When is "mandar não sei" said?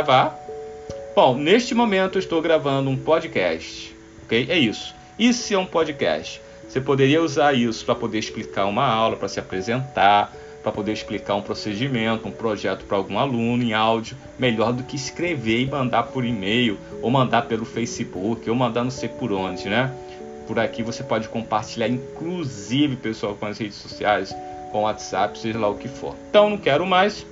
18.56-19.08